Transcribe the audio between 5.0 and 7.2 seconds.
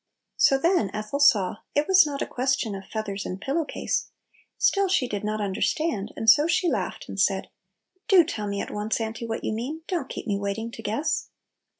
did not understand, and so she 6 Little Pillows. laughed and